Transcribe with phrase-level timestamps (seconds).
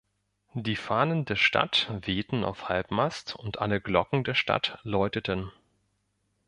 [0.55, 5.51] Die Fahnen der Stadt wehten auf halbmast und alle Glocken der Stadt läuteten.